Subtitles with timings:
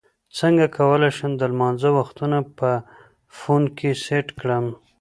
[0.37, 2.71] څنګه کولی شم د لمانځه وختونه په
[3.39, 4.65] فون کې سیټ کړم